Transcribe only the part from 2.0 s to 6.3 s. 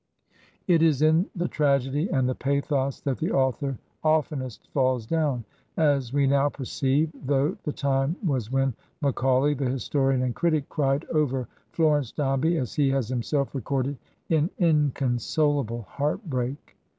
and the pathos that the author oftenest falls down, as we